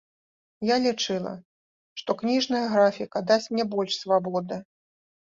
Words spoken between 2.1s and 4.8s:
кніжная графіка дасць мне больш свабоды.